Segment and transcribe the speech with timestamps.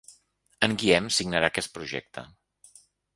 [0.67, 2.25] En Guiem signarà aquest projecte